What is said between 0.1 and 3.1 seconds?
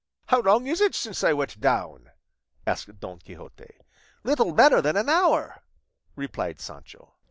"How long is it since I went down?" asked